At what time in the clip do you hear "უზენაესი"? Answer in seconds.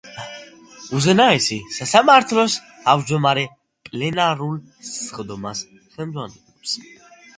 0.99-1.57